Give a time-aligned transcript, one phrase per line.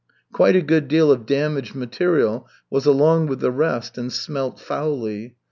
[0.33, 5.35] Quite a good deal of damaged material was along with the rest and smelt foully.